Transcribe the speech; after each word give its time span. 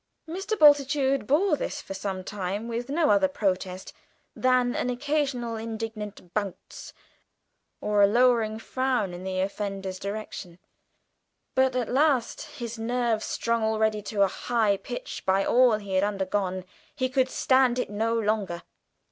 Mr. 0.27 0.57
Bultitude 0.57 1.27
bore 1.27 1.55
this 1.55 1.79
for 1.79 1.93
some 1.93 2.23
time 2.23 2.67
with 2.67 2.89
no 2.89 3.11
other 3.11 3.27
protest 3.27 3.93
than 4.35 4.73
an 4.75 4.89
occasional 4.89 5.57
indignant 5.57 6.33
bounce 6.33 6.91
or 7.81 8.01
a 8.01 8.07
lowering 8.07 8.57
frown 8.57 9.13
in 9.13 9.23
the 9.23 9.39
offender's 9.41 9.99
direction, 9.99 10.57
but 11.53 11.75
at 11.75 11.87
last 11.87 12.41
his 12.57 12.79
nerves, 12.79 13.25
strung 13.25 13.61
already 13.61 14.01
to 14.01 14.23
a 14.23 14.27
high 14.27 14.75
pitch 14.75 15.21
by 15.23 15.45
all 15.45 15.77
he 15.77 15.93
had 15.93 16.03
undergone, 16.03 16.65
could 16.97 17.29
stand 17.29 17.77
it 17.77 17.91
no 17.91 18.17
longer. 18.17 18.63